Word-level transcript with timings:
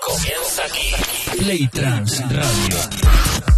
Comienza 0.00 0.64
aquí. 0.64 0.94
Play 1.38 1.68
Trans 1.68 2.20
Radio. 2.30 3.57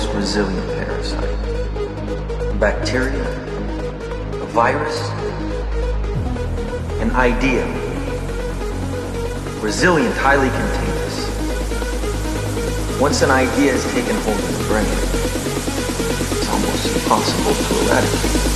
Most 0.00 0.14
resilient 0.14 0.66
parasite? 0.78 2.58
Bacteria? 2.58 3.22
A 4.40 4.46
virus? 4.46 4.98
An 7.00 7.10
idea? 7.10 7.66
Resilient, 9.60 10.14
highly 10.16 10.48
contagious. 10.48 11.28
Once 12.98 13.20
an 13.20 13.30
idea 13.30 13.72
has 13.72 13.84
taken 13.92 14.16
hold 14.22 14.38
of 14.38 14.58
the 14.58 14.64
brain, 14.68 14.86
it's 16.38 16.48
almost 16.48 16.96
impossible 16.96 17.54
to 17.54 17.84
eradicate. 17.84 18.49